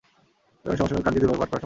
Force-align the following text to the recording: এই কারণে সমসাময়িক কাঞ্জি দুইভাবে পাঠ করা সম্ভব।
এই 0.65 0.75
কারণে 0.77 0.79
সমসাময়িক 0.79 1.05
কাঞ্জি 1.05 1.19
দুইভাবে 1.21 1.37
পাঠ 1.41 1.47
করা 1.49 1.49
সম্ভব। 1.51 1.59